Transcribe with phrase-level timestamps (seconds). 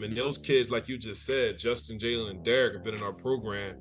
[0.00, 3.02] Um, and those kids, like you just said, Justin, Jalen, and Dereck have been in
[3.02, 3.76] our program.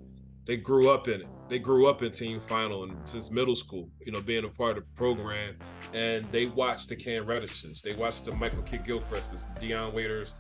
[0.46, 1.28] They grew up in it.
[1.48, 4.78] They grew up in team final and since middle school, you know, being a part
[4.78, 5.56] of the program.
[5.94, 7.82] And they watched the Cam Reddishes.
[7.82, 10.34] They watched the Michael Kidd Gilchrist, the Dion Waiters,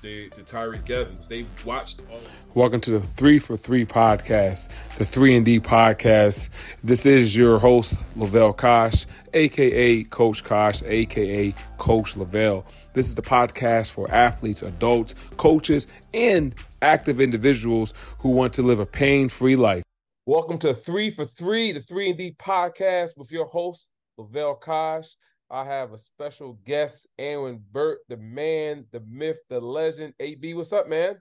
[0.00, 1.28] the, the Tyreke Evans.
[1.28, 2.20] They watched all.
[2.54, 6.50] Welcome to the Three for Three podcast, the Three and D podcast.
[6.82, 12.64] This is your host Lavelle Kosh, aka Coach Kosh, aka Coach Lavelle.
[12.98, 16.52] This is the podcast for athletes, adults, coaches, and
[16.82, 19.84] active individuals who want to live a pain-free life.
[20.26, 25.06] Welcome to Three for Three, the Three and D podcast with your host Lavelle Kosh.
[25.48, 30.14] I have a special guest, Aaron Burt, the man, the myth, the legend.
[30.18, 31.18] AB, what's up, man?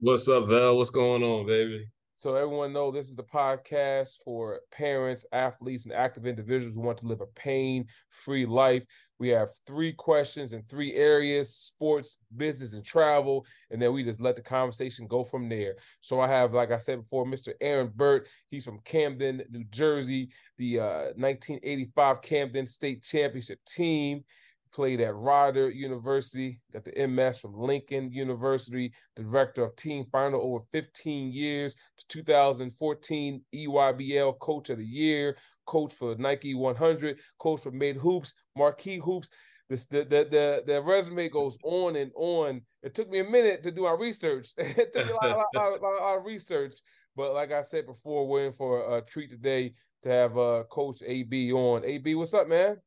[0.00, 0.78] What's up, Val?
[0.78, 1.90] What's going on, baby?
[2.18, 6.98] So everyone know this is the podcast for parents, athletes, and active individuals who want
[6.98, 8.82] to live a pain-free life.
[9.20, 14.20] We have three questions in three areas: sports, business, and travel, and then we just
[14.20, 15.76] let the conversation go from there.
[16.00, 17.52] So I have, like I said before, Mr.
[17.60, 18.26] Aaron Burt.
[18.50, 24.24] He's from Camden, New Jersey, the uh, 1985 Camden State Championship team
[24.72, 30.64] played at Rider University, got the MS from Lincoln University, director of team final over
[30.72, 31.74] 15 years,
[32.08, 38.98] 2014 EYBL Coach of the Year, coach for Nike 100, coach for Made Hoops, Marquee
[38.98, 39.28] Hoops.
[39.68, 42.62] This, the, the, the, the resume goes on and on.
[42.82, 44.52] It took me a minute to do our research.
[44.56, 46.76] it took me a lot, lot, lot, lot of research.
[47.14, 51.02] But like I said before, we're in for a treat today to have uh, Coach
[51.04, 51.84] AB on.
[51.84, 52.78] AB, what's up, man?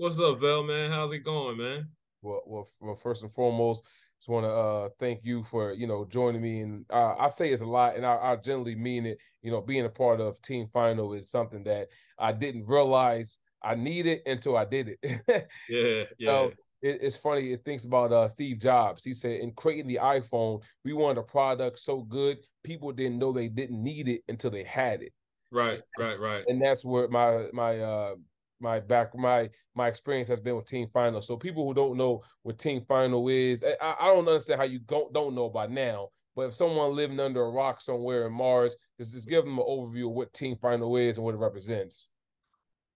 [0.00, 0.90] What's up, Vel, man?
[0.90, 1.86] How's it going, man?
[2.22, 3.84] Well, well, well first and foremost,
[4.16, 7.50] just want to uh, thank you for you know joining me, and uh, I say
[7.50, 9.18] it's a lot, and I, I, generally mean it.
[9.42, 13.74] You know, being a part of Team Final is something that I didn't realize I
[13.74, 15.44] needed until I did it.
[15.68, 16.26] yeah, yeah.
[16.26, 17.52] So it, it's funny.
[17.52, 19.04] It thinks about uh, Steve Jobs.
[19.04, 23.32] He said, in creating the iPhone, we wanted a product so good people didn't know
[23.32, 25.12] they didn't need it until they had it.
[25.52, 26.44] Right, right, right.
[26.46, 28.14] And that's where my my uh
[28.60, 31.22] my back my my experience has been with team final.
[31.22, 34.80] So people who don't know what team final is i, I don't understand how you
[34.80, 36.08] don't don't know by now.
[36.36, 39.64] But if someone living under a rock somewhere in mars just, just give them an
[39.68, 42.10] overview of what team final is and what it represents.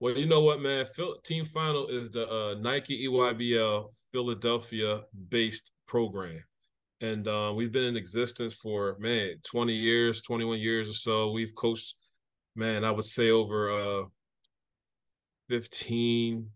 [0.01, 0.87] Well you know what man?
[1.25, 6.43] Team final is the uh, nike eybl philadelphia based program.
[7.01, 11.33] And uh, we've been in existence for man 20 years 21 years or so.
[11.33, 11.95] We've coached
[12.57, 14.05] man i would say over uh
[15.49, 16.49] 15,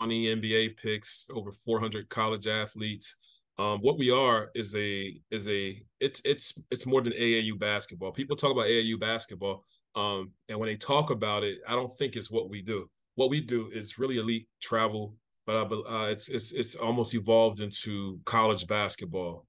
[0.00, 3.16] 20 NBA picks, over 400 college athletes.
[3.58, 8.10] Um, what we are is a is a it's it's it's more than AAU basketball.
[8.10, 9.64] People talk about AAU basketball,
[9.94, 12.88] um, and when they talk about it, I don't think it's what we do.
[13.16, 15.14] What we do is really elite travel,
[15.44, 19.46] but uh, it's it's it's almost evolved into college basketball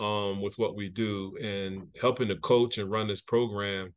[0.00, 3.94] um, with what we do and helping to coach and run this program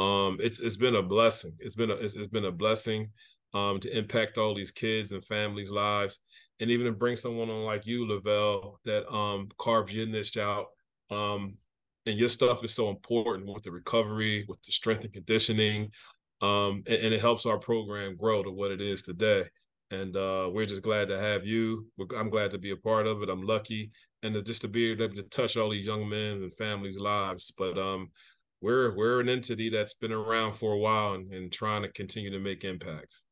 [0.00, 1.52] um, it's it's been a blessing.
[1.60, 3.10] It's been a it's, it's been a blessing
[3.52, 6.20] um, to impact all these kids and families' lives,
[6.58, 10.66] and even to bring someone on like you, Lavelle, that um, carves your niche out.
[11.10, 11.58] Um,
[12.06, 15.90] and your stuff is so important with the recovery, with the strength and conditioning,
[16.40, 19.44] um, and, and, it helps our program grow to what it is today.
[19.90, 21.86] And uh, we're just glad to have you.
[22.16, 23.28] I'm glad to be a part of it.
[23.28, 23.90] I'm lucky,
[24.22, 27.52] and to, just to be able to touch all these young men and families' lives.
[27.58, 28.08] But um,
[28.60, 32.30] we're we're an entity that's been around for a while and, and trying to continue
[32.30, 33.24] to make impacts.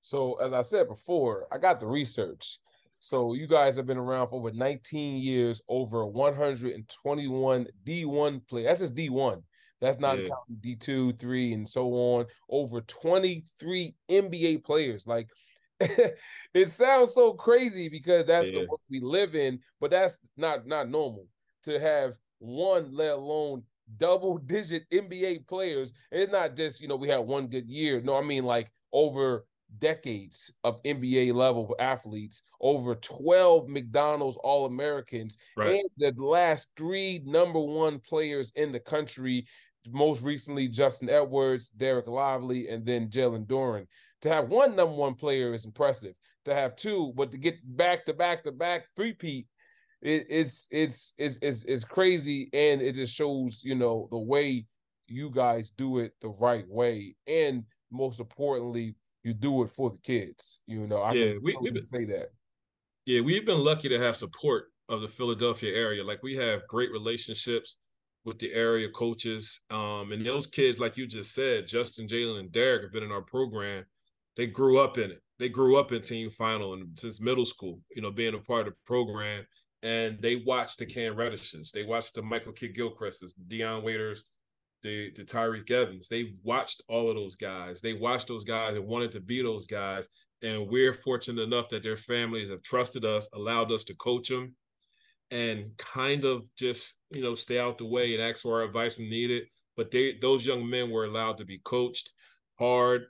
[0.00, 2.58] So as I said before, I got the research.
[3.00, 8.62] So you guys have been around for over 19 years, over 121 D1 play.
[8.64, 9.42] That's just D1.
[9.80, 10.28] That's not yeah.
[10.28, 12.26] counting D2, three, and so on.
[12.48, 15.06] Over 23 NBA players.
[15.06, 15.28] Like
[15.80, 18.60] it sounds so crazy because that's yeah.
[18.60, 21.26] the world we live in, but that's not not normal
[21.64, 23.62] to have one, let alone
[23.98, 25.92] double digit NBA players.
[26.10, 28.00] And it's not just, you know, we had one good year.
[28.00, 29.44] No, I mean like over
[29.78, 35.80] decades of NBA level athletes, over 12 McDonald's All Americans, right.
[35.80, 39.46] and the last three number one players in the country.
[39.90, 43.86] Most recently, Justin Edwards, Dereck Lively, and then Jalen Duren.
[44.22, 46.14] To have one number one player is impressive.
[46.46, 49.46] To have two, but to get back to back to back three-peat
[50.04, 54.66] it, it's it's it's it's it's crazy, and it just shows you know the way
[55.06, 59.98] you guys do it the right way, and most importantly, you do it for the
[59.98, 60.60] kids.
[60.66, 62.28] You know, I yeah, we we've been, say that.
[63.06, 66.04] Yeah, we've been lucky to have support of the Philadelphia area.
[66.04, 67.78] Like we have great relationships
[68.26, 72.50] with the area coaches, um, and those kids, like you just said, Justin, Jalen, and
[72.50, 73.84] Dereck have been in our program.
[74.36, 75.22] They grew up in it.
[75.38, 77.80] They grew up in team final and since middle school.
[77.96, 79.46] You know, being a part of the program
[79.84, 84.24] and they watched the Cam Reddishes, they watched the Michael Kidd Gilchrist's, Dion Waiters,
[84.82, 86.08] the the Tyreke Evans.
[86.08, 87.80] They watched all of those guys.
[87.80, 90.08] They watched those guys and wanted to be those guys.
[90.42, 94.56] And we're fortunate enough that their families have trusted us, allowed us to coach them,
[95.30, 98.98] and kind of just you know stay out the way and ask for our advice
[98.98, 99.44] when needed.
[99.76, 102.12] But they those young men were allowed to be coached
[102.58, 103.06] hard,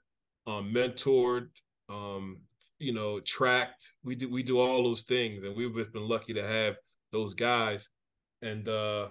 [0.46, 1.48] um, mentored,
[1.88, 2.40] um,
[2.84, 3.94] you know, tracked.
[4.04, 6.76] We do we do all those things, and we've been lucky to have
[7.12, 7.88] those guys.
[8.42, 9.08] And uh,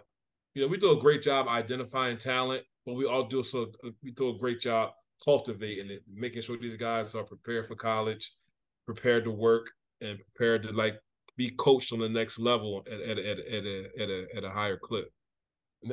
[0.53, 3.71] you know, we do a great job identifying talent, but we all do so
[4.03, 4.91] we do a great job
[5.23, 8.31] cultivating it, making sure these guys are prepared for college,
[8.85, 9.71] prepared to work,
[10.01, 10.99] and prepared to like
[11.35, 14.49] be coached on the next level at at at, at a at a at a
[14.49, 15.11] higher clip.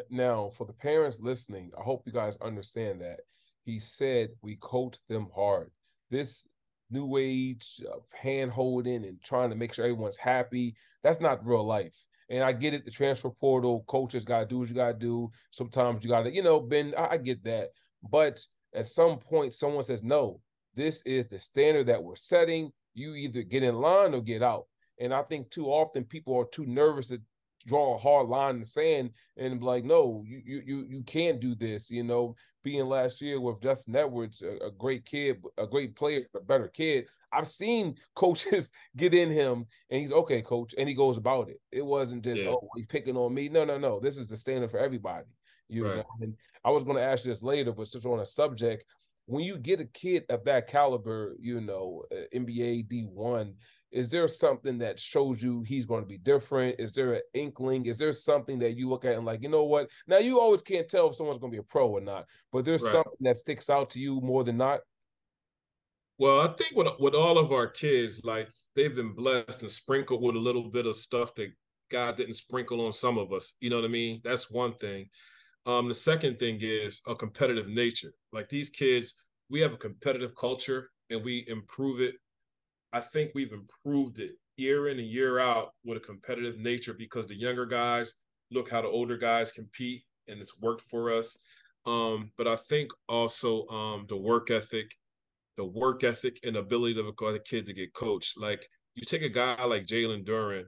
[0.08, 3.20] Now, for the parents listening, I hope you guys understand that
[3.64, 5.70] he said we coach them hard.
[6.10, 6.46] This
[6.90, 11.66] new age of hand holding and trying to make sure everyone's happy, that's not real
[11.66, 11.94] life.
[12.28, 15.30] And I get it, the transfer portal, coaches gotta do what you gotta do.
[15.50, 17.70] Sometimes you gotta, you know, Ben, I, I get that.
[18.08, 18.40] But
[18.74, 20.40] at some point, someone says, no,
[20.74, 22.70] this is the standard that we're setting.
[22.94, 24.66] You either get in line or get out.
[25.00, 27.20] And I think too often people are too nervous to
[27.66, 31.02] draw a hard line in the sand and be like, no, you you you you
[31.02, 31.90] can't do this.
[31.90, 36.22] You know, being last year with Justin Edwards, a, a, great kid, a great player,
[36.34, 37.06] a better kid.
[37.32, 41.60] I've seen coaches get in him and he's okay, coach, and he goes about it.
[41.72, 42.50] It wasn't just yeah.
[42.50, 43.48] oh he's picking on me.
[43.48, 44.00] No, no, no.
[44.00, 45.26] This is the standard for everybody.
[45.68, 45.96] You right.
[45.98, 46.34] know, and
[46.64, 48.84] I was going to ask you this later, but since we're on a subject,
[49.26, 53.54] when you get a kid of that caliber, you know, uh, NBA D one,
[53.92, 56.76] is there something that shows you he's going to be different?
[56.78, 57.86] Is there an inkling?
[57.86, 59.88] Is there something that you look at and like, you know what?
[60.06, 62.64] Now you always can't tell if someone's going to be a pro or not, but
[62.64, 62.92] there's right.
[62.92, 64.80] something that sticks out to you more than not.
[66.18, 70.22] Well, I think with with all of our kids, like they've been blessed and sprinkled
[70.22, 71.50] with a little bit of stuff that
[71.90, 73.54] God didn't sprinkle on some of us.
[73.60, 74.20] You know what I mean?
[74.22, 75.08] That's one thing.
[75.66, 78.12] Um, the second thing is a competitive nature.
[78.32, 79.14] Like these kids,
[79.48, 82.14] we have a competitive culture and we improve it
[82.92, 87.26] I think we've improved it year in and year out with a competitive nature because
[87.26, 88.14] the younger guys
[88.50, 91.36] look how the older guys compete and it's worked for us.
[91.86, 94.94] Um, but I think also um, the work ethic,
[95.56, 98.38] the work ethic and ability of a kid to get coached.
[98.38, 100.64] Like you take a guy like Jalen Duren,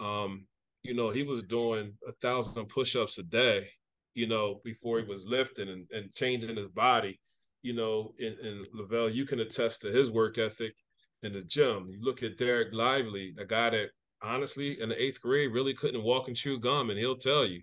[0.00, 0.46] um,
[0.82, 3.68] you know, he was doing a thousand push-ups a day,
[4.14, 7.20] you know, before he was lifting and, and changing his body.
[7.62, 10.74] You know, in LaVelle, you can attest to his work ethic
[11.22, 11.88] in the gym.
[11.90, 13.90] You look at Dereck Lively, a guy that
[14.22, 17.62] honestly in the eighth grade really couldn't walk and chew gum, and he'll tell you,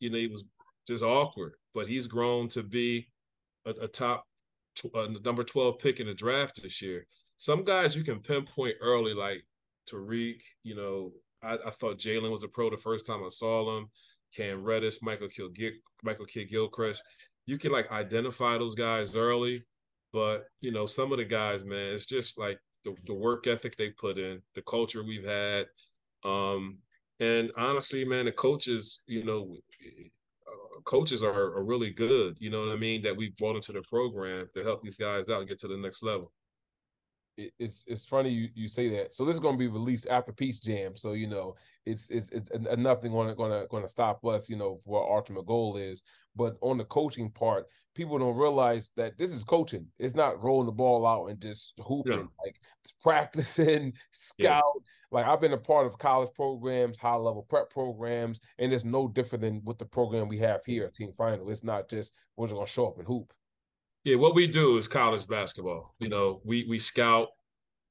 [0.00, 0.44] you know, he was
[0.86, 3.08] just awkward, but he's grown to be
[3.66, 4.24] a, a top
[4.94, 7.06] a uh, number 12 pick in the draft this year.
[7.36, 9.44] Some guys you can pinpoint early, like
[9.90, 11.12] Tyreke, you know,
[11.42, 13.88] I, I thought Jalen was a pro the first time I saw him.
[14.34, 15.50] Cam Reddish, Michael Kill
[16.02, 17.02] Michael Kidd Gilchrist.
[17.46, 19.64] You can like identify those guys early,
[20.12, 23.76] but you know, some of the guys, man, it's just like the, the work ethic
[23.76, 25.66] they put in, the culture we've had.
[26.24, 26.78] Um,
[27.20, 29.54] and honestly, man, the coaches, you know,
[30.46, 33.72] uh, coaches are, are really good, you know what I mean, that we brought into
[33.72, 36.32] the program to help these guys out and get to the next level
[37.58, 39.14] it's it's funny you, you say that.
[39.14, 40.96] So this is going to be released after Peach Jam.
[40.96, 41.54] So you know
[41.86, 44.48] it's it's, it's nothing going to going to going to stop us.
[44.48, 46.02] You know what our ultimate goal is.
[46.36, 49.86] But on the coaching part, people don't realize that this is coaching.
[49.98, 52.12] It's not rolling the ball out and just hooping.
[52.12, 52.44] Yeah.
[52.44, 52.56] Like
[53.02, 54.62] practicing, scout.
[54.74, 54.82] Yeah.
[55.10, 59.08] Like I've been a part of college programs, high level prep programs, and it's no
[59.08, 61.50] different than what the program we have here at Team Final.
[61.50, 63.32] It's not just we're just going to show up and hoop.
[64.04, 65.94] Yeah, what we do is college basketball.
[65.98, 67.28] You know, we we scout,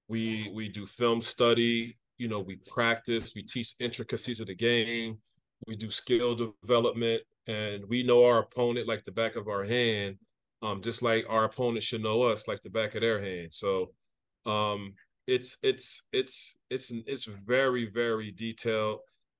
[0.07, 1.97] we we do film study.
[2.17, 5.19] You know, we practice, we teach intricacies of the game,
[5.67, 10.17] we do skill development, and we know our opponent like the back of our hand.
[10.63, 13.53] Um, just like our opponent should know us like the back of their hand.
[13.53, 13.91] So,
[14.47, 14.93] um,
[15.27, 18.99] it's it's it's it's it's very very detailed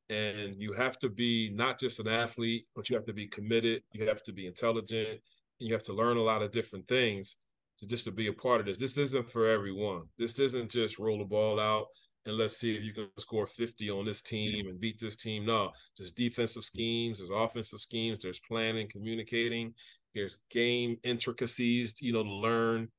[0.09, 3.81] and you have to be not just an athlete but you have to be committed
[3.93, 5.19] you have to be intelligent
[5.59, 7.37] you have to learn a lot of different things
[7.79, 8.77] to just to be a part of this.
[8.77, 10.03] This isn't for everyone.
[10.17, 11.87] This isn't just roll the ball out
[12.27, 15.45] and let's see if you can score 50 on this team and beat this team.
[15.45, 19.73] No, there's defensive schemes, there's offensive schemes, there's planning, communicating,
[20.13, 22.89] there's game intricacies, you know, to learn.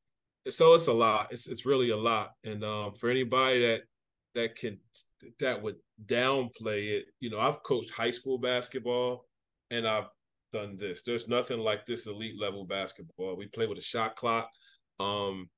[0.49, 1.29] So it's a lot.
[1.31, 2.33] It's it's really a lot.
[2.43, 3.81] And um, for anybody that
[4.35, 4.79] that can
[5.41, 9.27] that would downplay it, you know, I've coached high school basketball
[9.71, 10.09] and I've
[10.51, 11.03] done this.
[11.03, 13.37] There's nothing like this elite level basketball.
[13.37, 14.51] We play with a shot clock.
[15.01, 15.49] Um,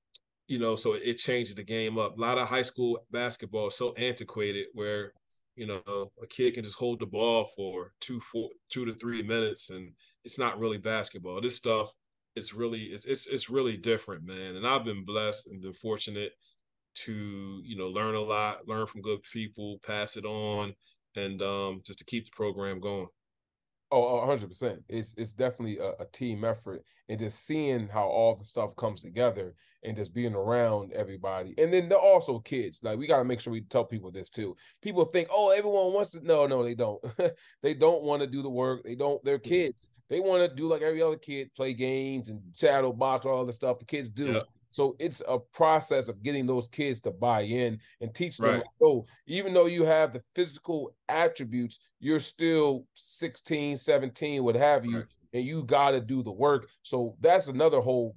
[0.49, 2.17] you know, so it changes the game up.
[2.17, 5.13] A lot of high school basketball is so antiquated where
[5.57, 9.23] You know, a kid can just hold the ball for two, four, two to three
[9.23, 9.93] minutes, and
[10.25, 11.41] it's not really basketball.
[11.41, 11.93] This stuff,
[12.35, 14.57] it's really, it's, it's, it's really different, man.
[14.57, 16.33] And I've been blessed and been fortunate
[17.05, 20.73] to, you know, learn a lot, learn from good people, pass it on,
[21.15, 23.09] and um, just to keep the program going.
[23.93, 24.83] Oh, hundred percent.
[24.89, 29.03] It's it's definitely a, a, team effort, and just seeing how all the stuff comes
[29.03, 32.81] together, and just being around everybody, and then they're also kids.
[32.85, 34.57] Like we got to make sure we tell people this too.
[34.81, 36.25] People think, oh, everyone wants to.
[36.25, 37.05] No, no, they don't.
[37.63, 38.85] they don't want to do the work.
[38.85, 39.23] They don't.
[39.25, 39.49] They're mm-hmm.
[39.49, 39.91] kids.
[40.09, 43.53] They want to do like every other kid, play games and shadow box, all the
[43.53, 44.41] stuff the kids do.
[44.71, 48.51] So it's a process of getting those kids to buy in and teach them.
[48.51, 48.63] Right.
[48.83, 54.99] oh, even though you have the physical attributes, you're still 16, 17, what have you,
[54.99, 55.07] right.
[55.35, 56.69] and you got to do the work.
[56.83, 58.15] So that's another whole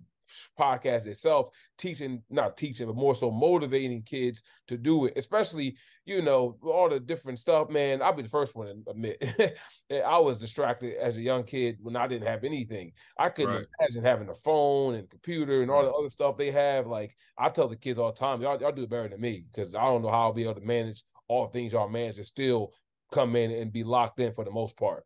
[0.60, 1.48] podcast itself,
[1.78, 5.76] teaching, not teaching, but more so motivating kids to do it, especially,
[6.06, 8.02] you know, all the different stuff, man.
[8.02, 9.56] I'll be the first one to admit
[9.92, 12.92] I was distracted as a young kid when I didn't have anything.
[13.18, 13.66] I couldn't right.
[13.80, 16.88] imagine having a phone and computer and all the other stuff they have.
[16.88, 19.46] Like I tell the kids all the time, y'all, y'all do it better than me
[19.52, 22.26] because I don't know how I'll be able to manage all things y'all manage and
[22.26, 22.72] still
[23.12, 25.06] come in and be locked in for the most part.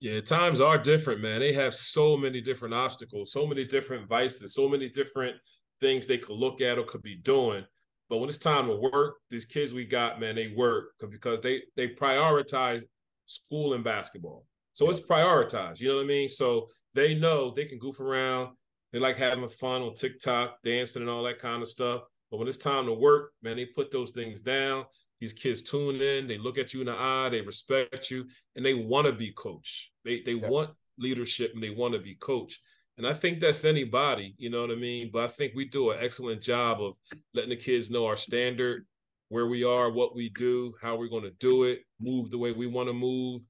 [0.00, 1.40] Yeah, times are different, man.
[1.40, 5.36] They have so many different obstacles, so many different vices, so many different
[5.80, 7.64] things they could look at or could be doing.
[8.08, 11.62] But when it's time to work, these kids we got, man, they work because they
[11.76, 12.82] they prioritize
[13.26, 14.46] school and basketball.
[14.72, 15.80] So it's prioritized.
[15.80, 16.28] You know what I mean?
[16.28, 18.56] So they know they can goof around.
[18.92, 22.02] They like having fun on TikTok, dancing and all that kind of stuff.
[22.30, 24.84] But when it's time to work, man, they put those things down.
[25.20, 28.64] These kids tune in, they look at you in the eye, they respect you, and
[28.64, 29.92] they want to be coach.
[30.04, 30.50] They they yes.
[30.50, 32.58] want leadership and they want to be coach.
[32.98, 35.10] And I think that's anybody, you know what I mean?
[35.12, 36.94] But I think we do an excellent job of
[37.32, 38.86] letting the kids know our standard,
[39.30, 42.52] where we are, what we do, how we're going to do it, move the way
[42.52, 43.42] we want to move.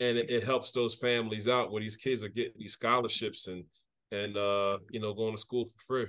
[0.00, 3.64] And it, it helps those families out where these kids are getting these scholarships and
[4.10, 6.06] and uh, you know, going to school for free.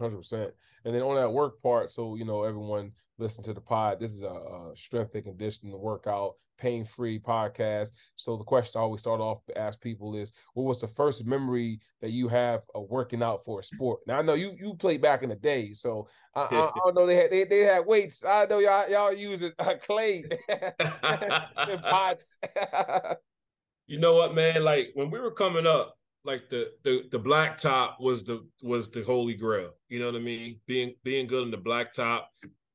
[0.00, 0.50] Hundred percent.
[0.84, 4.00] And then on that work part, so you know, everyone listen to the pod.
[4.00, 7.90] This is a, a strength and conditioning workout, pain free podcast.
[8.16, 11.80] So the question I always start off ask people is, what was the first memory
[12.00, 14.00] that you have of working out for a sport?
[14.06, 16.94] Now I know you you played back in the day, so I, I, I don't
[16.94, 18.24] know they had they, they had weights.
[18.24, 22.38] I know y'all y'all using uh, clay and pots.
[23.86, 24.62] you know what, man?
[24.62, 28.90] Like when we were coming up, like the the the black top was the was
[28.90, 29.70] the holy grail.
[29.88, 30.60] You know what I mean?
[30.66, 32.30] Being being good in the black top,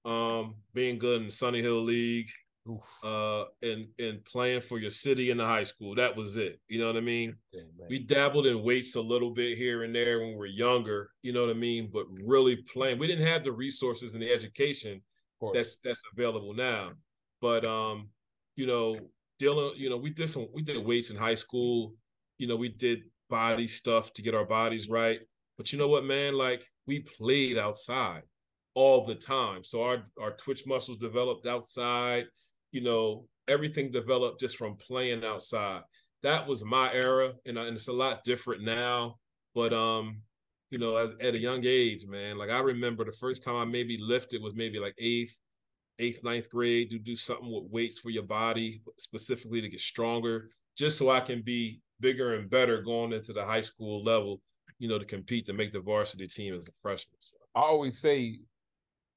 [0.06, 2.30] um, being good in the Sonny Hill League,
[3.04, 5.96] uh, and and playing for your city in the high school.
[5.96, 6.60] That was it.
[6.68, 7.36] You know what I mean?
[7.52, 11.10] Yeah, we dabbled in weights a little bit here and there when we were younger.
[11.22, 11.90] You know what I mean?
[11.92, 15.02] But really playing, we didn't have the resources and the education
[15.54, 16.92] that's that's available now.
[17.42, 18.10] But um,
[18.56, 18.98] you know,
[19.40, 21.94] dealing, you know, we did some we did weights in high school.
[22.38, 25.20] You know, we did body stuff to get our bodies right.
[25.58, 26.36] But you know what, man?
[26.36, 28.24] Like we played outside
[28.76, 29.64] all the time.
[29.64, 32.26] So our our twitch muscles developed outside,
[32.72, 35.82] you know, everything developed just from playing outside.
[36.24, 39.18] That was my era and, and it's a lot different now,
[39.54, 40.22] but um
[40.74, 43.64] you know, as at a young age, man, like I remember the first time I
[43.64, 45.38] maybe lifted was maybe like eighth,
[46.00, 50.50] eighth, ninth grade to do something with weights for your body, specifically to get stronger,
[50.76, 54.42] just so I can be bigger and better going into the high school level,
[54.80, 57.18] you know, to compete to make the varsity team as a freshman.
[57.20, 57.36] So.
[57.56, 58.40] I always say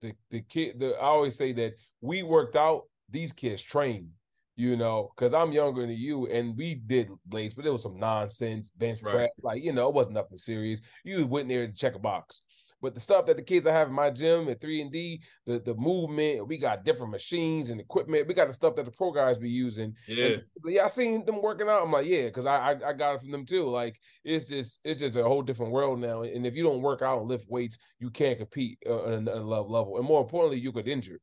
[0.02, 4.08] the the kid the I always say that we worked out, these kids trained,
[4.56, 7.98] you know, because I'm younger than you and we did blades, but it was some
[7.98, 9.14] nonsense, bench right.
[9.14, 10.80] press, like you know, it wasn't nothing serious.
[11.04, 12.42] You went there to check a box.
[12.82, 15.22] But the stuff that the kids I have in my gym at three and D,
[15.46, 18.28] the the movement, we got different machines and equipment.
[18.28, 19.94] We got the stuff that the pro guys be using.
[20.06, 20.84] Yeah, and, yeah.
[20.84, 21.82] I seen them working out.
[21.82, 23.68] I'm like, yeah, because I, I, I got it from them too.
[23.68, 26.22] Like it's just it's just a whole different world now.
[26.22, 29.40] And if you don't work out and lift weights, you can't compete uh, at a
[29.40, 29.96] level.
[29.96, 31.20] And more importantly, you could injure.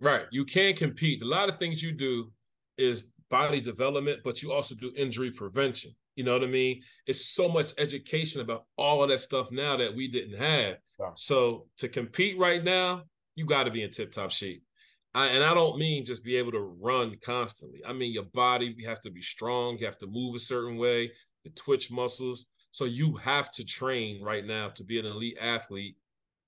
[0.00, 1.22] Right, you can compete.
[1.22, 2.32] A lot of things you do
[2.78, 5.94] is body development, but you also do injury prevention.
[6.16, 6.82] You know what I mean?
[7.06, 10.78] It's so much education about all of that stuff now that we didn't have.
[11.14, 13.02] So to compete right now,
[13.34, 14.62] you got to be in tip top shape.
[15.14, 17.80] I, and I don't mean just be able to run constantly.
[17.86, 19.78] I mean your body has to be strong.
[19.78, 21.12] You have to move a certain way,
[21.44, 22.46] the twitch muscles.
[22.70, 25.96] So you have to train right now to be an elite athlete,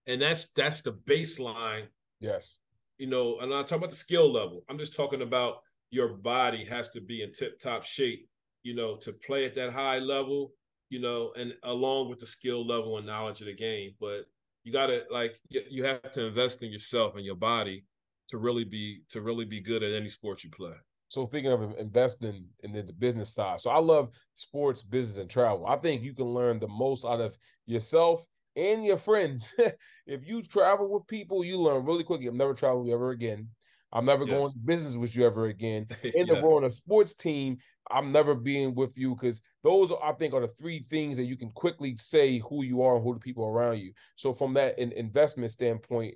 [0.06, 1.86] and that's that's the baseline.
[2.20, 2.58] Yes.
[2.98, 4.64] You know, and I'm talking about the skill level.
[4.68, 5.60] I'm just talking about
[5.90, 8.28] your body has to be in tip top shape.
[8.68, 10.52] You know, to play at that high level.
[10.90, 14.24] You know, and along with the skill level and knowledge of the game, but
[14.64, 17.84] you gotta like you have to invest in yourself and your body
[18.28, 20.72] to really be to really be good at any sport you play.
[21.08, 23.60] So thinking of investing in the business side.
[23.60, 25.66] So I love sports, business, and travel.
[25.66, 29.54] I think you can learn the most out of yourself and your friends.
[30.06, 32.26] if you travel with people, you learn really quickly.
[32.26, 33.48] I'm never traveling ever again.
[33.90, 34.34] I'm never yes.
[34.34, 35.86] going to business with you ever again.
[36.02, 36.28] In yes.
[36.28, 37.56] the role a sports team,
[37.90, 41.36] I'm never being with you because those I think are the three things that you
[41.36, 43.92] can quickly say who you are and who the people around you.
[44.16, 46.14] So from that in investment standpoint,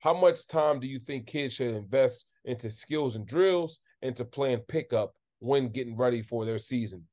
[0.00, 4.60] how much time do you think kids should invest into skills and drills into playing
[4.68, 7.06] pickup when getting ready for their season?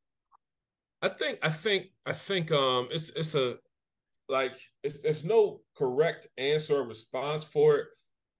[1.01, 3.57] I think I think I think um it's it's a
[4.29, 7.87] like it's there's no correct answer or response for it,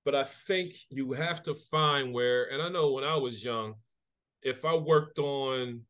[0.06, 3.76] but I think you have to find where and I know when I was young,
[4.42, 5.82] if I worked on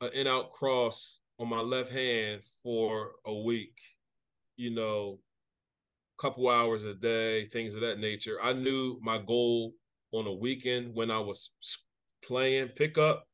[0.00, 3.78] an in out cross on my left hand for a week,
[4.56, 5.18] you know,
[6.18, 8.38] a couple hours a day, things of that nature.
[8.42, 9.72] I knew my goal
[10.12, 11.50] on a weekend when I was
[12.24, 13.26] playing pickup.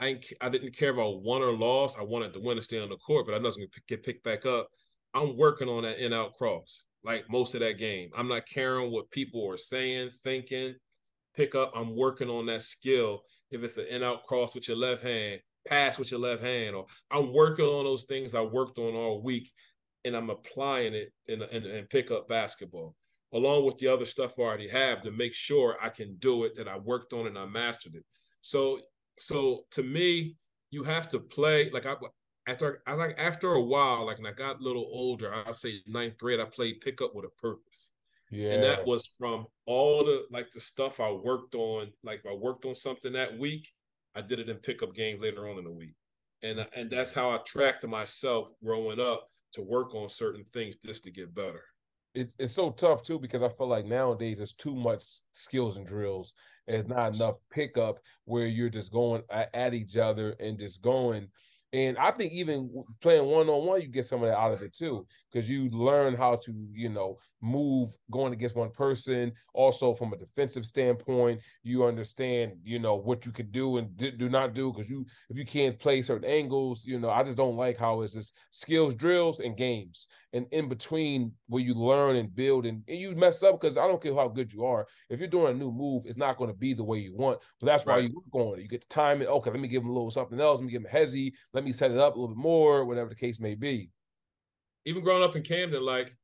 [0.00, 1.98] I didn't, I didn't care about won or lost.
[1.98, 4.04] I wanted to win and stay on the court, but I wasn't going to get
[4.04, 4.68] picked back up.
[5.14, 8.10] I'm working on that in out cross like most of that game.
[8.16, 10.74] I'm not caring what people are saying, thinking.
[11.38, 11.72] Pick up.
[11.74, 13.22] I'm working on that skill.
[13.50, 16.74] If it's an in out cross with your left hand, pass with your left hand,
[16.74, 19.48] or I'm working on those things I worked on all week,
[20.04, 22.94] and I'm applying it in, in, in pick up basketball
[23.34, 26.56] along with the other stuff I already have to make sure I can do it,
[26.56, 28.04] that I worked on and I mastered it.
[28.40, 28.80] So,
[29.18, 30.36] so to me,
[30.70, 31.94] you have to play like I
[32.46, 35.80] after I like after a while, like when I got a little older, I say
[35.86, 37.92] ninth grade, I played pickup with a purpose.
[38.30, 38.52] Yeah.
[38.52, 41.88] And that was from all the like the stuff I worked on.
[42.02, 43.68] Like if I worked on something that week,
[44.14, 45.94] I did it in pickup games later on in the week.
[46.42, 50.76] And uh, and that's how I tracked myself growing up to work on certain things
[50.76, 51.62] just to get better
[52.14, 55.86] it's it's so tough too because I feel like nowadays there's too much skills and
[55.86, 56.34] drills.
[56.66, 61.28] And it's not enough pickup where you're just going at each other and just going
[61.72, 62.70] and I think even
[63.02, 65.68] playing one on one, you get some of that out of it too, because you
[65.68, 69.32] learn how to, you know, move going against one person.
[69.52, 74.30] Also, from a defensive standpoint, you understand, you know, what you can do and do
[74.30, 74.72] not do.
[74.72, 78.00] Because you, if you can't play certain angles, you know, I just don't like how
[78.00, 82.82] it's just skills drills and games, and in between where you learn and build, and,
[82.88, 84.86] and you mess up because I don't care how good you are.
[85.08, 87.40] If you're doing a new move, it's not going to be the way you want.
[87.60, 87.94] But that's right.
[87.94, 88.62] why you work on it.
[88.62, 89.22] You get the time.
[89.22, 89.28] It.
[89.28, 90.60] Okay, let me give him a little something else.
[90.60, 92.84] Let me give him a hezzy let me set it up a little bit more,
[92.84, 93.90] whatever the case may be.
[94.84, 96.14] Even growing up in Camden, like,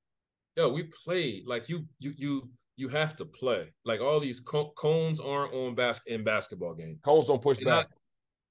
[0.57, 1.47] yo, we played.
[1.47, 3.73] Like you, you, you, you have to play.
[3.85, 6.99] Like all these cones aren't on bas- in basketball games.
[7.05, 7.87] Cones don't push and back.
[7.87, 7.95] I,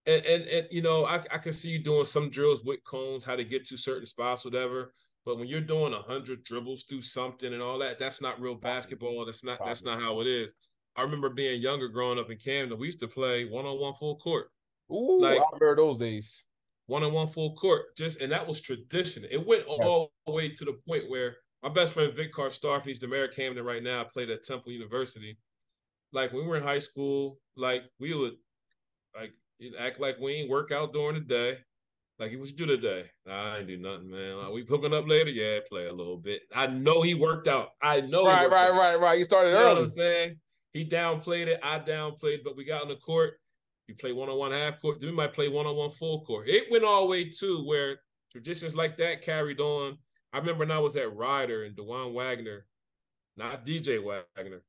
[0.06, 3.24] and, and and you know, I I can see you doing some drills with cones,
[3.24, 4.92] how to get to certain spots, whatever.
[5.26, 8.56] But when you're doing a hundred dribbles through something and all that, that's not real
[8.56, 9.26] basketball.
[9.26, 10.54] That's not that's not how it is.
[10.96, 12.78] I remember being younger, growing up in Camden.
[12.78, 14.48] We used to play one on one full court.
[14.92, 16.46] Ooh, like, I remember those days
[16.88, 17.96] one on one full court.
[17.98, 19.26] Just and that was tradition.
[19.30, 19.80] It went yes.
[19.82, 23.26] all the way to the point where my best friend Vic Carstarphen, he's the mayor
[23.26, 25.38] of Camden right now, played at Temple University.
[26.12, 28.34] Like when we were in high school, like we would
[29.16, 29.32] like
[29.80, 31.58] act like we ain't work out during the day.
[32.24, 33.06] Like he was do today.
[33.26, 34.38] Nah, I ain't do nothing, man.
[34.38, 35.30] Like, we hooking up later?
[35.30, 36.42] Yeah, play a little bit.
[36.54, 37.70] I know he worked out.
[37.82, 38.26] I know.
[38.26, 38.78] Right, right, out.
[38.78, 39.18] right, right.
[39.20, 39.66] You started you early.
[39.66, 40.36] Know what I'm saying?
[40.74, 41.60] He downplayed it.
[41.62, 43.36] I downplayed, but we got on the court
[43.88, 45.00] you play one on one half court.
[45.00, 46.48] Then we might play one on one full court.
[46.48, 47.98] It went all the way to where
[48.32, 49.98] traditions like that carried on.
[50.32, 52.66] I remember when I was at Rider and Dajuan Wagner,
[53.38, 54.64] not DJ Wagner,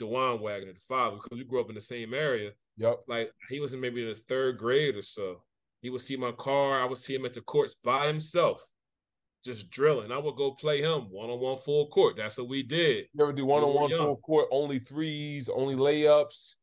[0.00, 2.52] Dajuan Wagner, the father, because we grew up in the same area.
[2.76, 3.00] Yep.
[3.08, 5.42] Like he was in maybe the third grade or so.
[5.82, 6.80] He would see my car.
[6.80, 8.66] I would see him at the courts by himself,
[9.44, 10.12] just drilling.
[10.12, 12.16] I would go play him one on one full court.
[12.16, 13.06] That's what we did.
[13.12, 16.54] You ever do one on one full court, only threes, only layups?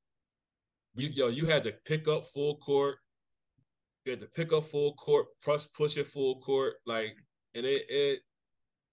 [0.96, 2.98] you yo, you had to pick up full court.
[4.06, 7.16] You had to pick up full court, plus push it full court, like,
[7.54, 8.20] and it it,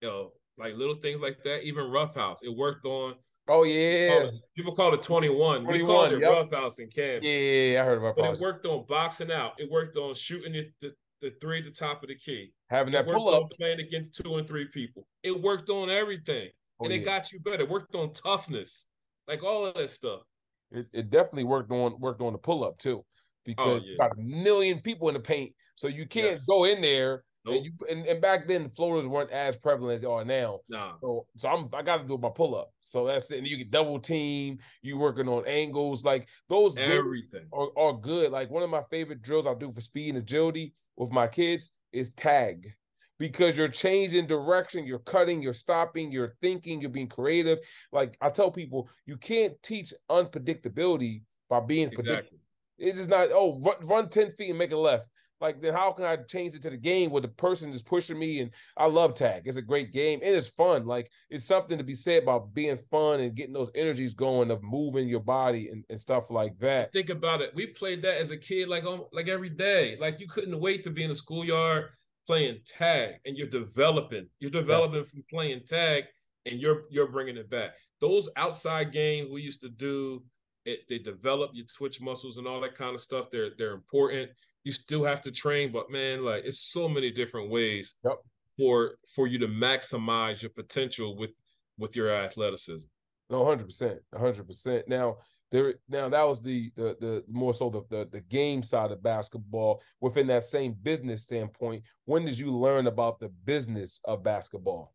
[0.02, 1.62] yo, like little things like that.
[1.62, 3.14] Even roughhouse, it worked on.
[3.48, 5.66] Oh yeah, people call it, people call it twenty one.
[5.66, 6.30] We called it yep.
[6.30, 7.22] roughhouse in Cam.
[7.22, 8.11] Yeah, yeah, I heard about.
[8.11, 8.16] it.
[8.16, 9.52] But it worked on boxing out.
[9.59, 12.52] It worked on shooting the, the, the three at the top of the key.
[12.70, 15.06] Having it that pull up, playing against two and three people.
[15.22, 17.00] It worked on everything, oh, and yeah.
[17.00, 17.62] it got you better.
[17.62, 18.87] It worked on toughness,
[19.28, 20.22] like all of that stuff
[20.70, 23.04] it, it definitely worked on worked on the pull up too, oh,
[23.44, 23.92] because oh, yeah.
[23.92, 26.44] you got a million people in the paint, so you can't yes.
[26.46, 27.24] go in there.
[27.46, 27.54] Nope.
[27.54, 30.61] And, you, and, and back then floaters weren't as prevalent as they are now.
[30.68, 30.94] Nah.
[31.00, 32.72] So so I'm I got to do my pull up.
[32.82, 33.38] So that's it.
[33.38, 34.59] And you get double team.
[34.82, 36.76] You working on angles like those.
[36.76, 38.32] Everything are, are good.
[38.32, 41.70] Like one of my favorite drills I do for speed and agility with my kids
[41.92, 42.72] is tag
[43.18, 47.59] because you're changing direction, you're cutting, you're stopping, you're thinking, you're being creative.
[47.92, 52.04] Like I tell people, you can't teach unpredictability by being exactly.
[52.04, 52.40] predictable.
[52.78, 55.06] It's just not, oh, run, run 10 feet and make a left.
[55.40, 58.18] Like then how can I change it to the game where the person is pushing
[58.18, 59.42] me and I love tag.
[59.44, 60.87] It's a great game and it's fun.
[60.87, 64.62] Like it's something to be said about being fun and getting those energies going of
[64.62, 66.92] moving your body and, and stuff like that.
[66.92, 67.53] Think about it.
[67.55, 69.96] We played that as a kid like on like every day.
[70.01, 71.90] Like you couldn't wait to be in the schoolyard
[72.27, 74.29] playing tag and you're developing.
[74.40, 75.11] You're developing yes.
[75.11, 76.05] from playing tag
[76.46, 77.72] and you're you're bringing it back.
[78.01, 80.25] Those outside games we used to do
[80.64, 83.31] it, they develop your twitch muscles and all that kind of stuff.
[83.31, 84.31] They're they're important
[84.66, 88.16] you still have to train, but man, like it's so many different ways yep.
[88.59, 91.31] for for you to maximize your potential with
[91.79, 92.88] with your athleticism.
[93.31, 94.88] No, hundred percent, hundred percent.
[94.88, 95.18] Now
[95.52, 99.05] there, now that was the the the more so the, the the game side of
[99.05, 99.83] basketball.
[100.00, 104.92] Within that same business standpoint, when did you learn about the business of basketball?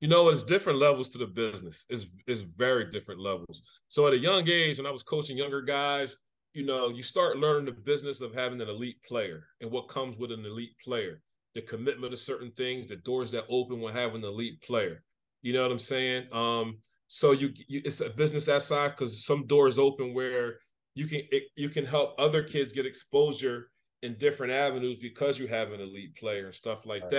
[0.00, 1.86] You know, it's different levels to the business.
[1.88, 3.62] It's it's very different levels.
[3.88, 6.18] So at a young age, when I was coaching younger guys,
[6.52, 10.16] you know, you start learning the business of having an elite player and what comes
[10.16, 11.20] with an elite player,
[11.54, 15.02] the commitment to certain things, the doors that open when having an elite player.
[15.42, 16.26] You know what I'm saying?
[16.32, 20.58] Um, so you, you it's a business outside because some doors open where
[20.94, 23.70] you can it, you can help other kids get exposure
[24.02, 27.10] in different avenues because you have an elite player and stuff like right.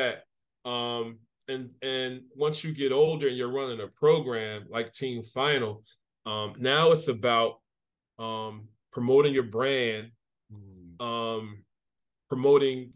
[0.63, 0.69] that.
[0.69, 5.83] Um, and and once you get older and you're running a program like Team Final,
[6.25, 7.59] um, now it's about
[8.19, 10.11] um, promoting your brand,
[10.51, 11.01] mm.
[11.01, 11.63] um,
[12.29, 12.93] promoting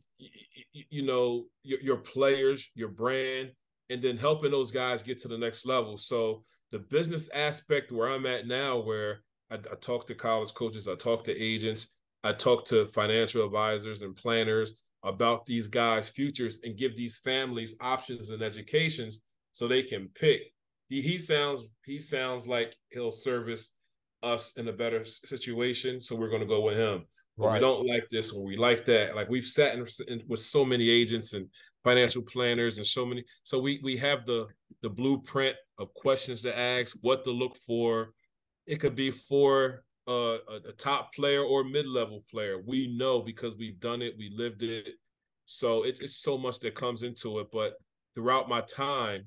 [0.71, 3.51] you know your, your players, your brand,
[3.89, 5.97] and then helping those guys get to the next level.
[5.97, 10.87] So the business aspect where I'm at now, where I, I talk to college coaches,
[10.87, 16.59] I talk to agents, I talk to financial advisors and planners about these guys' futures
[16.63, 20.41] and give these families options and educations so they can pick.
[20.89, 23.75] He sounds he sounds like he'll service
[24.23, 27.05] us in a better situation, so we're going to go with him.
[27.37, 27.53] Right.
[27.53, 29.15] We don't like this or we like that.
[29.15, 31.49] Like we've sat in, in, with so many agents and
[31.83, 33.25] financial planners and so many.
[33.43, 34.47] So we we have the
[34.81, 38.13] the blueprint of questions to ask, what to look for.
[38.67, 40.37] It could be for a,
[40.69, 42.61] a top player or mid level player.
[42.65, 44.87] We know because we've done it, we lived it.
[45.43, 47.47] So it's it's so much that comes into it.
[47.51, 47.73] But
[48.13, 49.25] throughout my time,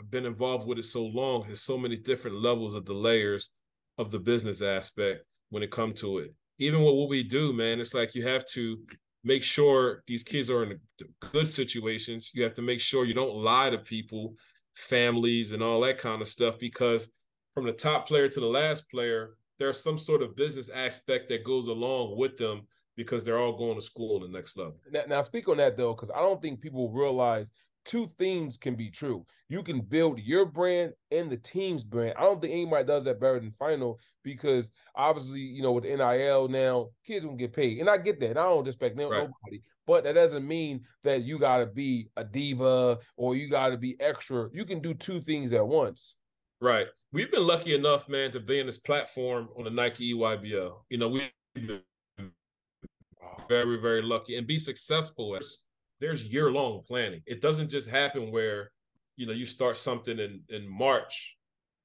[0.00, 1.42] I've been involved with it so long.
[1.42, 3.50] There's so many different levels of the layers
[3.98, 6.34] of the business aspect when it comes to it.
[6.58, 8.78] Even with what we do, man, it's like you have to
[9.24, 10.78] make sure these kids are in
[11.32, 12.30] good situations.
[12.34, 14.34] You have to make sure you don't lie to people,
[14.74, 17.12] families, and all that kind of stuff because
[17.54, 21.44] from the top player to the last player, there's some sort of business aspect that
[21.44, 22.62] goes along with them
[22.96, 24.76] because they're all going to school the next level.
[24.90, 27.52] Now, now speak on that though, because I don't think people realize
[27.84, 29.24] two things can be true.
[29.48, 32.14] You can build your brand and the team's brand.
[32.18, 36.48] I don't think anybody does that better than Final because obviously, you know, with NIL
[36.48, 37.78] now, kids will get paid.
[37.78, 38.38] And I get that.
[38.38, 39.08] I don't expect right.
[39.08, 39.60] nobody.
[39.86, 43.76] But that doesn't mean that you got to be a diva or you got to
[43.76, 44.48] be extra.
[44.52, 46.16] You can do two things at once.
[46.60, 46.86] Right.
[47.12, 50.72] We've been lucky enough, man, to be in this platform on the Nike EYBL.
[50.88, 51.82] You know, we've been
[53.48, 55.42] very, very lucky and be successful at
[56.00, 57.22] there's year long planning.
[57.26, 58.70] It doesn't just happen where,
[59.16, 61.36] you know, you start something in in March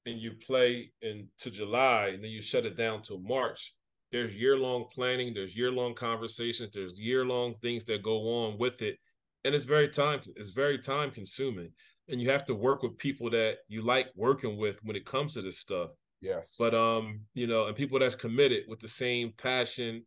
[0.05, 3.73] and you play into July and then you shut it down till March.
[4.11, 8.57] There's year long planning, there's year long conversations, there's year long things that go on
[8.57, 8.97] with it.
[9.45, 11.71] And it's very time it's very time consuming.
[12.07, 15.35] And you have to work with people that you like working with when it comes
[15.35, 15.91] to this stuff.
[16.21, 16.55] Yes.
[16.57, 20.05] But um, you know, and people that's committed with the same passion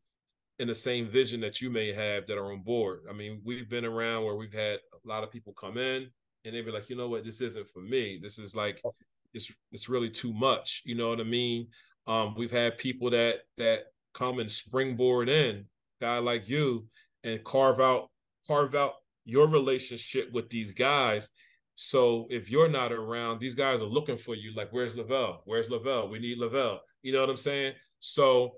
[0.59, 3.01] in the same vision that you may have that are on board.
[3.09, 6.09] I mean, we've been around where we've had a lot of people come in
[6.45, 8.19] and they'd be like, you know what, this isn't for me.
[8.23, 8.95] This is like oh.
[9.35, 10.83] it's it's really too much.
[10.85, 11.69] You know what I mean?
[12.07, 13.85] Um, we've had people that that
[14.15, 15.65] come and springboard in,
[16.01, 16.87] guy like you,
[17.25, 18.11] and carve out
[18.47, 21.31] carve out your relationship with these guys.
[21.75, 24.53] So if you're not around, these guys are looking for you.
[24.55, 25.43] Like, where's Lavelle?
[25.47, 26.09] Where's Lavelle?
[26.09, 26.81] We need Lavelle.
[27.03, 27.75] You know what I'm saying?
[28.01, 28.57] So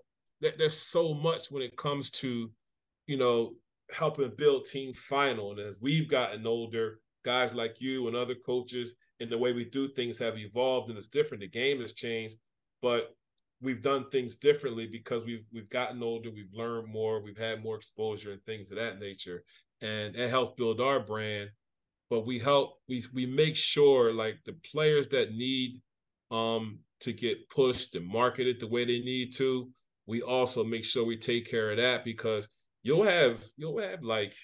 [0.58, 2.50] there's so much when it comes to,
[3.06, 3.54] you know,
[3.94, 5.50] helping build team final.
[5.50, 9.64] And as we've gotten older, guys like you and other coaches and the way we
[9.64, 11.40] do things have evolved and it's different.
[11.40, 12.36] The game has changed,
[12.82, 13.14] but
[13.60, 17.76] we've done things differently because we've we've gotten older, we've learned more, we've had more
[17.76, 19.42] exposure and things of that nature.
[19.80, 21.50] And it helps build our brand.
[22.10, 25.80] But we help we we make sure like the players that need
[26.30, 29.70] um to get pushed and marketed the way they need to,
[30.06, 32.48] we also make sure we take care of that because
[32.82, 34.34] you'll have you'll have like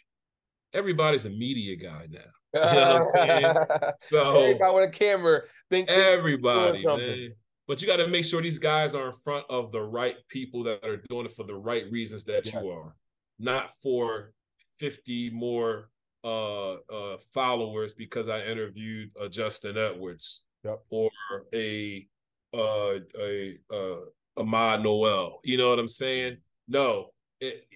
[0.73, 2.20] everybody's a media guy now.
[2.53, 3.55] You know what I'm saying?
[4.01, 7.33] So everybody with a camera think everybody, man.
[7.68, 10.64] But you got to make sure these guys are in front of the right people
[10.64, 12.61] that are doing it for the right reasons that yeah.
[12.61, 12.96] you are,
[13.38, 14.33] not for
[14.81, 15.88] 50 more
[16.25, 20.81] uh, uh, followers because I interviewed uh, Justin Edwards yep.
[20.90, 21.11] or
[21.55, 22.09] a
[22.53, 24.01] uh, a uh,
[24.40, 25.40] Ahmad Nowell.
[25.44, 26.38] You know what I'm saying?
[26.66, 27.66] No, it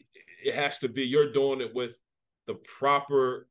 [0.44, 1.04] it has to be.
[1.04, 1.98] You're doing it with
[2.46, 3.48] the proper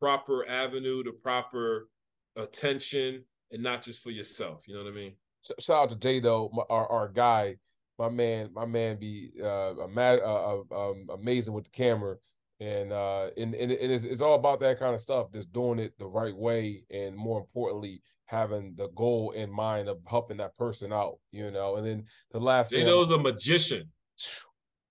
[0.00, 1.88] proper avenue, the proper
[2.36, 4.62] attention, and not just for yourself.
[4.66, 5.14] You know what I mean?
[5.60, 7.56] Shout out to Jay though, our our guy,
[7.98, 12.16] my man, my man be uh, mad, uh, uh, um, amazing with the camera,
[12.60, 15.32] and uh, and, and it's, it's all about that kind of stuff.
[15.32, 19.98] Just doing it the right way, and more importantly, having the goal in mind of
[20.06, 21.18] helping that person out.
[21.32, 22.70] You know, and then the last.
[22.70, 23.90] Jay thing, a magician.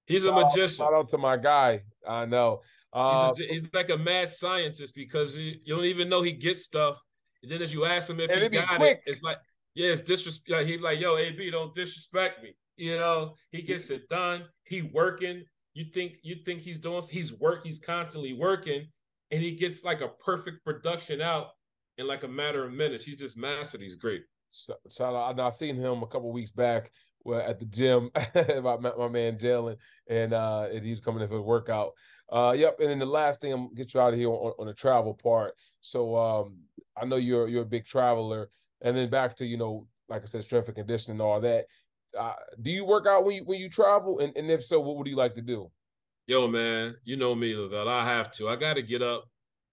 [0.06, 0.70] He's a magician.
[0.70, 1.82] Shout out to my guy.
[2.08, 2.62] I know.
[2.94, 6.32] Uh, he's, a, he's, like a mad scientist because you, you, don't even know he
[6.32, 7.00] gets stuff.
[7.44, 9.02] And then if you ask him if he got quick.
[9.06, 9.38] it, it's like,
[9.76, 10.50] yeah, it's disrespect.
[10.50, 12.56] Like, he like, yo, AB, don't disrespect me.
[12.78, 14.46] You know, he gets it done.
[14.64, 15.44] He working.
[15.74, 17.02] You think you think he's doing?
[17.12, 17.64] He's work.
[17.64, 18.88] He's constantly working,
[19.30, 21.50] and he gets like a perfect production out
[21.98, 23.04] in like a matter of minutes.
[23.04, 23.82] He's just mastered.
[23.82, 24.24] He's great.
[24.90, 25.40] Shout out!
[25.40, 26.92] I seen him a couple weeks back
[27.36, 28.10] at the gym.
[28.64, 29.76] my, my man Jalen,
[30.10, 31.92] and uh, and he was coming in for a workout.
[32.32, 32.78] Uh, yep.
[32.80, 34.74] And then the last thing I'm gonna get you out of here on, on the
[34.74, 35.54] travel part.
[35.82, 36.58] So um,
[36.96, 38.50] I know you're you're a big traveler,
[38.82, 41.66] and then back to you know, like I said, strength and conditioning and all that.
[42.18, 44.20] Uh, do you work out when you when you travel?
[44.20, 45.70] And, and if so, what would you like to do?
[46.26, 47.88] Yo, man, you know me, Lavelle.
[47.88, 48.50] I have to.
[48.50, 49.30] I got to get up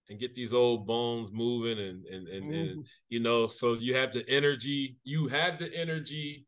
[0.08, 2.54] and get these old bones moving, and and and, mm-hmm.
[2.54, 4.96] and you know, so you have the energy.
[5.04, 6.46] You have the energy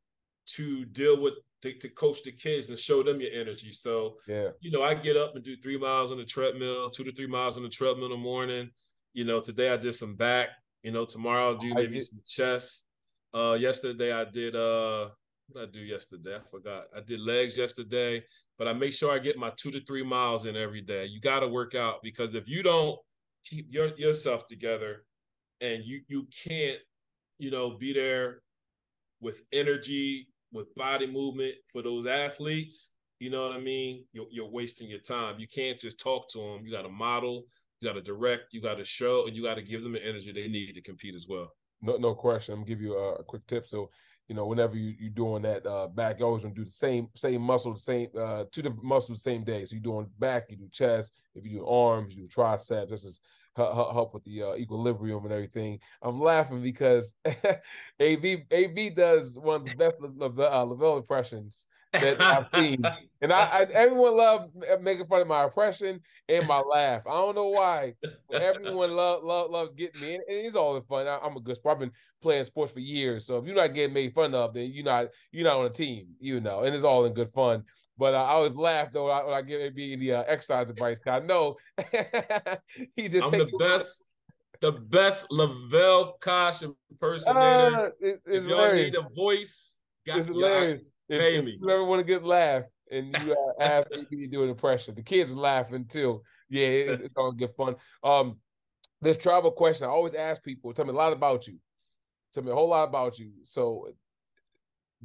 [0.55, 3.73] to deal with to, to, coach the kids and show them your energy.
[3.73, 7.05] So yeah, you know, I get up and do three miles on the treadmill, two
[7.05, 8.71] to three miles on the treadmill in the morning.
[9.13, 10.49] You know, today I did some back.
[10.83, 12.85] You know, tomorrow I'll do maybe some chest.
[13.35, 15.09] Uh, yesterday I did uh,
[15.49, 16.37] what did I do yesterday?
[16.37, 16.85] I forgot.
[16.97, 18.23] I did legs yesterday,
[18.59, 21.07] but I make sure I get my two to three miles in every day.
[21.07, 22.99] You got to work out because if you don't
[23.49, 25.05] keep your yourself together,
[25.61, 26.79] and you you can't,
[27.39, 28.43] you know, be there
[29.21, 34.05] with energy with body movement for those athletes, you know what I mean?
[34.13, 35.37] You're, you're wasting your time.
[35.39, 36.67] You can't just talk to them.
[36.67, 37.45] You got to model,
[37.81, 40.05] you got to direct, you got to show, and you got to give them the
[40.05, 41.53] energy they need to compete as well.
[41.83, 42.55] No, no question.
[42.55, 43.67] I'm give you a, a quick tip.
[43.67, 43.91] So,
[44.29, 47.09] you know, whenever you you doing that uh, back, you always gonna do the same
[47.15, 49.65] same muscle, the same uh, two different muscles the same day.
[49.65, 51.13] So you're doing back, you do chest.
[51.35, 52.91] If you do arms, you do triceps.
[52.91, 53.21] This is
[53.57, 55.79] help with the uh, equilibrium and everything.
[56.03, 57.15] I'm laughing because
[58.01, 61.67] AB AB does one of the best of the uh, Lavelle impressions
[62.01, 62.83] that I've seen,
[63.21, 67.03] and I, I, everyone love making fun of my impression and my laugh.
[67.07, 67.95] I don't know why.
[68.33, 71.07] Everyone love, love loves getting me, and, it's all fun.
[71.07, 71.77] I, am a good sport.
[71.77, 74.71] I've been playing sports for years, so if you're not getting made fun of, then
[74.73, 76.63] you're not you're not on a team, you know.
[76.63, 77.65] And it's all in good fun.
[77.99, 80.69] But uh, I always laugh though when I, when I give AB the uh, exercise
[80.69, 80.99] advice.
[80.99, 81.57] Cause I know
[82.97, 83.25] he just.
[83.25, 84.05] I'm the best,
[84.61, 87.77] the best Lavelle Kosh impersonator.
[87.77, 89.76] Uh, it, if y'all need a voice,
[90.07, 90.91] got, it's hilarious.
[91.09, 94.43] If, if, you ever want to get laugh and you uh, ask AB to do
[94.43, 96.23] an impression, the kids are laughing too.
[96.49, 97.77] Yeah, it, it's all good fun.
[98.03, 98.39] Um,
[99.03, 100.73] this travel question I always ask people.
[100.73, 101.59] Tell me a lot about you.
[102.33, 103.33] Tell me a whole lot about you.
[103.45, 103.89] So,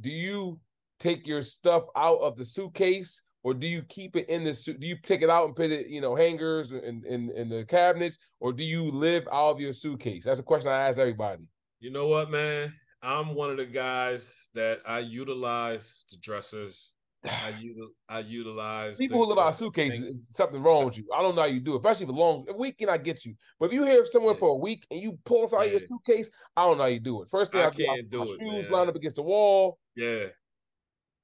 [0.00, 0.60] do you
[0.98, 4.80] take your stuff out of the suitcase or do you keep it in the suit?
[4.80, 7.48] Do you take it out and put it, you know, hangers and in, in, in,
[7.48, 10.24] the cabinets, or do you live out of your suitcase?
[10.24, 11.48] That's a question I ask everybody.
[11.80, 12.72] You know what, man?
[13.02, 16.92] I'm one of the guys that I utilize the dressers.
[17.24, 20.26] I, util, I utilize people the, who live out of suitcases.
[20.30, 21.06] Something wrong with you.
[21.14, 22.46] I don't know how you do it, especially for long.
[22.48, 24.40] A week can I get you, but if you here somewhere yeah.
[24.40, 25.72] for a week and you pull us out yeah.
[25.72, 27.28] your suitcase, I don't know how you do it.
[27.30, 28.38] First thing I, I can't do, I, do it.
[28.40, 28.78] Shoes man.
[28.78, 29.78] lined up against the wall.
[29.94, 30.26] Yeah,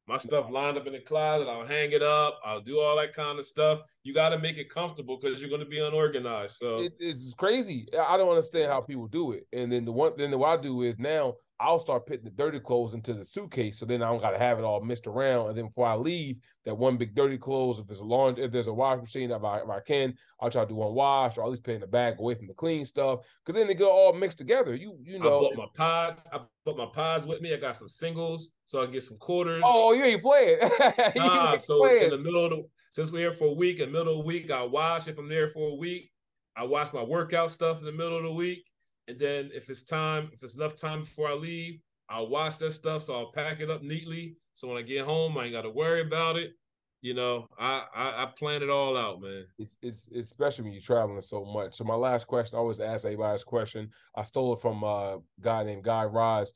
[0.09, 1.49] my stuff lined up in the closet.
[1.49, 2.41] I'll hang it up.
[2.43, 3.81] I'll do all that kind of stuff.
[4.05, 6.57] You got to make it comfortable because you're going to be unorganized.
[6.57, 7.87] So it, it's crazy.
[7.93, 9.47] I don't understand how people do it.
[9.53, 12.61] And then the one, then what I do is now I'll start putting the dirty
[12.61, 15.49] clothes into the suitcase, so then I don't got to have it all messed around.
[15.49, 18.53] And then before I leave, that one big dirty clothes, if there's a laundry, if
[18.53, 21.37] there's a wash machine, if I, if I can, I'll try to do one wash,
[21.37, 23.75] or at least put in the bag away from the clean stuff, because then they
[23.75, 24.75] go all mixed together.
[24.75, 26.25] You you know, I bought my pods.
[26.33, 27.53] I put my pods with me.
[27.53, 29.63] I got some singles, so I get some quarters.
[29.67, 30.59] Oh, you ain't playing.
[31.17, 32.05] nah, so playing.
[32.05, 34.25] in the middle of the since we're here for a week, in the middle of
[34.25, 36.11] the week, I wash if I'm there for a week.
[36.57, 38.69] I wash my workout stuff in the middle of the week.
[39.09, 42.73] And then if it's time, if it's enough time before I leave, I'll wash that
[42.73, 44.37] stuff, so I'll pack it up neatly.
[44.55, 46.53] So when I get home, I ain't got to worry about it.
[47.01, 49.47] You know, I, I I plan it all out, man.
[49.59, 51.77] It's, it's especially when you're traveling so much.
[51.77, 53.91] So my last question, I always ask everybody's question.
[54.17, 56.53] I stole it from a guy named Guy Raz.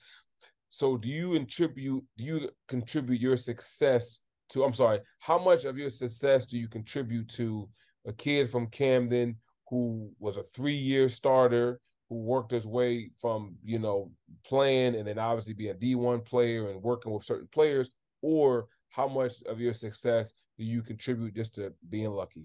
[0.69, 2.05] So do you contribute?
[2.19, 4.65] Do you contribute your success to?
[4.65, 4.99] I'm sorry.
[5.21, 7.69] How much of your success do you contribute to
[8.05, 9.37] a kid from Camden
[9.69, 11.79] who was a three year starter?
[12.13, 14.11] Who worked his way from you know
[14.45, 19.09] playing and then obviously being a D1 player and working with certain players, or how
[19.09, 22.45] much of your success do you contribute just to being lucky?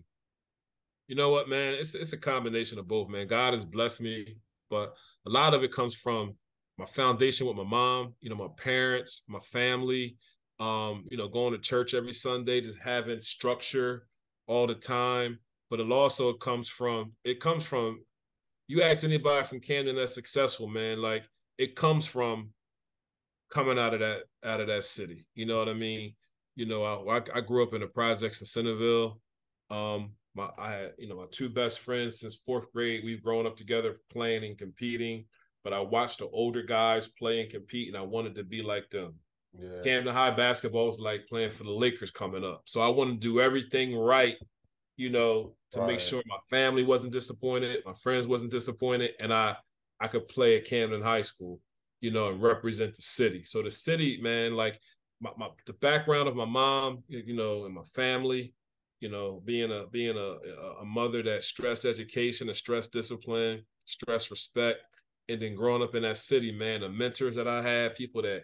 [1.09, 1.73] You know what, man?
[1.73, 3.27] It's it's a combination of both, man.
[3.27, 4.37] God has blessed me,
[4.69, 6.35] but a lot of it comes from
[6.77, 10.15] my foundation with my mom, you know, my parents, my family,
[10.59, 14.07] um, you know, going to church every Sunday, just having structure
[14.47, 15.39] all the time.
[15.69, 17.99] But it also comes from it comes from
[18.67, 21.23] you ask anybody from Camden that's successful, man, like
[21.57, 22.51] it comes from
[23.49, 25.25] coming out of that out of that city.
[25.35, 26.13] You know what I mean?
[26.55, 29.19] You know, I I grew up in the projects in Centerville.
[29.69, 33.03] Um, my I had you know my two best friends since fourth grade.
[33.03, 35.25] We've grown up together, playing and competing.
[35.63, 38.89] But I watched the older guys play and compete, and I wanted to be like
[38.89, 39.15] them.
[39.59, 39.81] Yeah.
[39.83, 43.27] Camden High basketball was like playing for the Lakers coming up, so I wanted to
[43.27, 44.37] do everything right
[44.97, 45.87] you know, to right.
[45.87, 49.55] make sure my family wasn't disappointed, my friends wasn't disappointed, and I
[49.99, 51.59] I could play at Camden High School,
[52.01, 53.43] you know, and represent the city.
[53.45, 54.79] So the city, man, like
[55.21, 58.53] my, my the background of my mom, you know, and my family,
[58.99, 64.31] you know, being a being a a mother that stressed education, a stressed discipline, stress
[64.31, 64.79] respect,
[65.29, 68.43] and then growing up in that city, man, the mentors that I had, people that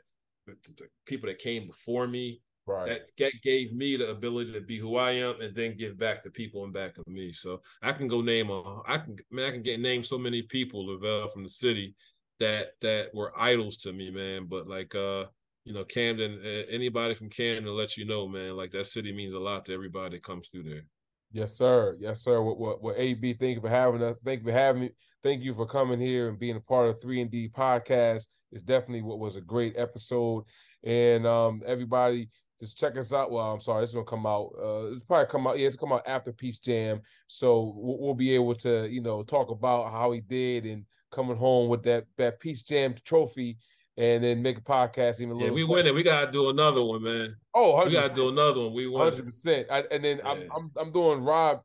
[1.06, 3.02] people that came before me, Right.
[3.18, 6.32] That, gave me the ability to be who I am and then give back to
[6.32, 7.34] people and back of me.
[7.34, 10.44] So I can go name a, I can, man, I can get name so many
[10.44, 11.94] people Lovell from the city
[12.40, 14.48] that that were idols to me, man.
[14.48, 15.26] But like, uh,
[15.66, 19.40] you know, Camden, anybody from Camden let you know, man, like that city means a
[19.40, 20.86] lot to everybody that comes through there.
[21.34, 21.98] Yes, sir.
[22.00, 22.42] Yes, sir.
[22.42, 23.34] What what, what AB?
[23.34, 24.16] Thank you for having us.
[24.24, 24.92] Thank you for having me.
[25.24, 28.28] Thank you for coming here and being a part of Three and D podcast.
[28.52, 30.44] It's definitely what was a great episode.
[30.84, 32.30] And um, everybody,
[32.64, 33.32] just check us out.
[33.32, 34.52] Well, I'm sorry, this will come out.
[34.58, 35.60] Uh, it's probably come out.
[35.60, 39.24] Yeah, it's come out after Peach Jam, so we'll, we'll, be able to, you know,
[39.24, 43.58] talk about how he did and coming home with that that Peach Jam trophy,
[43.98, 45.40] and then make a podcast even.
[45.40, 45.94] yeah, we win it.
[45.94, 47.36] We gotta do another one, man.
[47.54, 48.74] Oh, we gotta do another one.
[48.74, 49.12] We won.
[49.12, 49.68] Hundred percent.
[49.70, 50.30] And then yeah.
[50.30, 51.62] I'm, I'm I'm doing Rob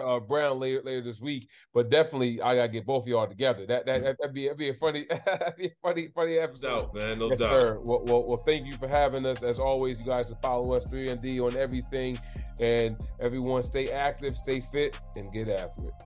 [0.00, 1.48] uh, Brown later later this week.
[1.74, 3.66] But definitely, I gotta get both of y'all together.
[3.66, 5.06] That that that'd be that'd be a funny,
[5.56, 6.68] be a funny funny episode.
[6.68, 7.50] No doubt, man, no yes, doubt.
[7.50, 7.80] Sir.
[7.82, 9.42] Well, well, well, thank you for having us.
[9.42, 12.16] As always, you guys can follow us three and D on everything,
[12.60, 15.94] and everyone stay active, stay fit, and get after it.